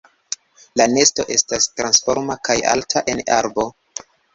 La 0.81 0.87
nesto 0.93 1.27
estas 1.37 1.69
tasforma 1.83 2.41
kaj 2.49 2.59
alta 2.77 3.09
en 3.15 3.27
arbo. 3.41 3.73